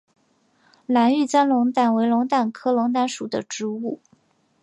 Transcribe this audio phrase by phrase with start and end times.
[0.87, 4.01] 蓝玉簪龙胆为龙胆科龙胆属的植物。